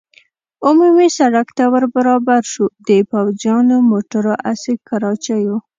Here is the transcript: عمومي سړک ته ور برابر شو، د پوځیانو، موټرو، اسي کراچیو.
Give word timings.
عمومي 0.65 1.07
سړک 1.17 1.47
ته 1.57 1.63
ور 1.73 1.83
برابر 1.95 2.41
شو، 2.51 2.65
د 2.87 2.89
پوځیانو، 3.11 3.75
موټرو، 3.91 4.33
اسي 4.51 4.73
کراچیو. 4.87 5.55